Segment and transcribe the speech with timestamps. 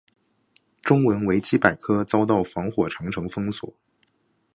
[0.81, 3.71] 中文维基百科遭到防火长城封锁。